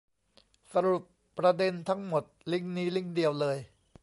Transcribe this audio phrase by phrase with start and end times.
[0.73, 1.03] สรุป
[1.37, 3.57] ประเด็นทั้งหมดลิงก์นี้ลิงก์เดียวเลย